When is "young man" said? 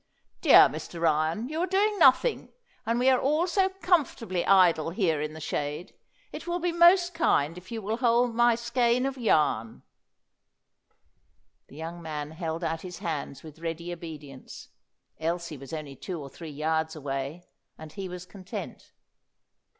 11.75-12.31